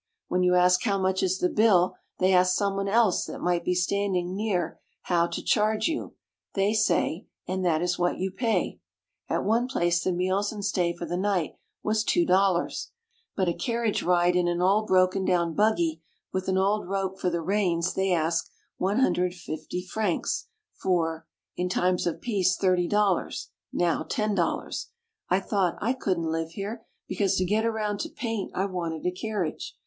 [0.29, 3.75] When you ask how much is the bill they ask someone else that might be
[3.75, 6.15] standing near how to charge you—
[6.55, 8.79] they say, and that is what you pay.
[9.29, 11.51] At one place the meals and stay for the night
[11.83, 12.25] was $2,
[13.35, 16.01] but a carriage ride in an old broken down buggy
[16.33, 22.21] with an old rope for the reins they ask 150 frcs for (in times of
[22.21, 24.85] peace $80, now $10).
[25.29, 29.11] I thought, I couldn't live here, because to get around to paint I wanted a
[29.11, 29.77] carriage.